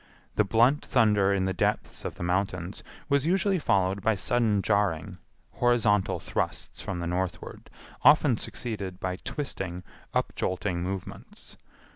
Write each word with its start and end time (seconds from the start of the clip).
The 0.35 0.43
blunt 0.43 0.83
thunder 0.83 1.31
in 1.31 1.45
the 1.45 1.53
depths 1.53 2.03
of 2.05 2.15
the 2.15 2.23
mountains 2.23 2.81
was 3.07 3.27
usually 3.27 3.59
followed 3.59 4.01
by 4.01 4.15
sudden 4.15 4.63
jarring, 4.63 5.19
horizontal 5.51 6.19
thrusts 6.19 6.81
from 6.81 6.97
the 6.97 7.05
northward, 7.05 7.69
often 8.01 8.35
succeeded 8.37 8.99
by 8.99 9.17
twisting, 9.17 9.83
upjolting 10.15 10.77
movements. 10.81 11.55